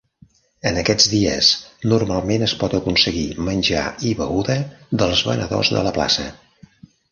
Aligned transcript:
En 0.69 0.77
aquests 0.83 1.05
dies, 1.11 1.49
normalment 1.91 2.45
es 2.47 2.55
pot 2.63 2.73
aconseguir 2.79 3.27
menjar 3.51 3.85
i 4.09 4.15
beguda 4.23 4.59
dels 5.03 5.25
venedors 5.31 5.73
de 5.79 5.87
la 5.91 5.97
plaça. 6.01 6.29